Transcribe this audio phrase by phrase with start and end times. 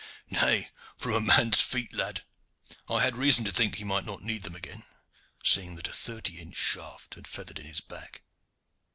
[0.31, 2.23] "Nay, from a man's feet, lad.
[2.89, 4.83] I had reason to think that he might not need them again,
[5.43, 8.23] seeing that a thirty inch shaft had feathered in his back."